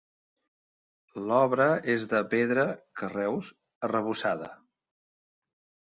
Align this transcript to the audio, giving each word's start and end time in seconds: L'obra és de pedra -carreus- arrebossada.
L'obra 1.31 1.67
és 1.95 2.07
de 2.15 2.23
pedra 2.33 2.65
-carreus- 3.03 3.53
arrebossada. 3.89 4.51